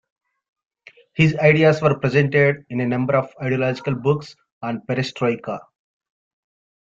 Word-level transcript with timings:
His 1.13 1.35
ideas 1.35 1.79
were 1.79 1.99
presented 1.99 2.65
in 2.71 2.79
a 2.81 2.87
number 2.87 3.15
of 3.15 3.31
ideological 3.39 3.93
books 3.93 4.35
on 4.63 4.81
perestroika. 4.89 5.59